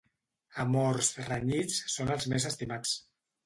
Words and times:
Amors 0.63 1.11
renyits 1.29 1.79
són 1.99 2.13
els 2.19 2.29
més 2.35 2.51
estimats. 2.55 2.99